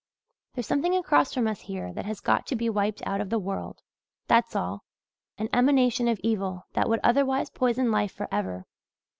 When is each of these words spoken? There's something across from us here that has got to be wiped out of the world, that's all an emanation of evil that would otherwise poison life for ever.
There's 0.55 0.65
something 0.65 0.95
across 0.95 1.31
from 1.31 1.45
us 1.45 1.59
here 1.61 1.93
that 1.93 2.05
has 2.07 2.21
got 2.21 2.47
to 2.47 2.55
be 2.55 2.71
wiped 2.71 3.05
out 3.05 3.21
of 3.21 3.29
the 3.29 3.37
world, 3.37 3.83
that's 4.27 4.55
all 4.55 4.83
an 5.37 5.47
emanation 5.53 6.07
of 6.07 6.19
evil 6.23 6.65
that 6.73 6.89
would 6.89 7.01
otherwise 7.03 7.51
poison 7.51 7.91
life 7.91 8.11
for 8.11 8.27
ever. 8.31 8.65